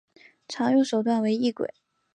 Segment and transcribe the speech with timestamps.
[0.47, 1.75] 常用手段为异轨。